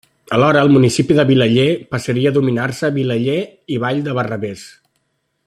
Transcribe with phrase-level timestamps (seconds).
[0.35, 3.39] Alhora, el municipi de Vilaller passaria a denominar-se Vilaller
[3.77, 4.67] i Vall de Barravés.